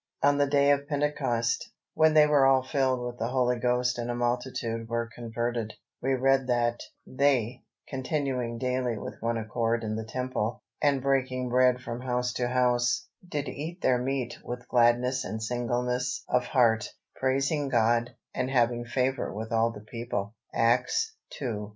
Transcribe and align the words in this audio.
On 0.23 0.39
the 0.39 0.47
day 0.47 0.71
of 0.71 0.87
Pentecost, 0.87 1.69
when 1.93 2.15
they 2.15 2.25
were 2.25 2.47
all 2.47 2.63
filled 2.63 3.05
with 3.05 3.19
the 3.19 3.27
Holy 3.27 3.59
Ghost 3.59 3.99
and 3.99 4.09
a 4.09 4.15
multitude 4.15 4.89
were 4.89 5.11
converted, 5.13 5.73
we 6.01 6.15
read 6.15 6.47
that 6.47 6.81
"they, 7.05 7.61
continuing 7.87 8.57
daily 8.57 8.97
with 8.97 9.21
one 9.21 9.37
accord 9.37 9.83
in 9.83 9.95
the 9.95 10.03
temple, 10.03 10.63
and 10.81 11.03
breaking 11.03 11.49
bread 11.49 11.81
from 11.81 12.01
house 12.01 12.33
to 12.33 12.47
house, 12.47 13.09
did 13.29 13.47
eat 13.47 13.81
their 13.83 13.99
meat 13.99 14.39
with 14.43 14.67
gladness 14.67 15.23
and 15.23 15.43
singleness 15.43 16.23
of 16.27 16.45
heart, 16.45 16.89
praising 17.17 17.69
God, 17.69 18.09
and 18.33 18.49
having 18.49 18.85
favour 18.85 19.31
with 19.31 19.51
all 19.51 19.71
the 19.71 19.81
people" 19.85 20.33
(Acts 20.51 21.13
ii. 21.39 21.67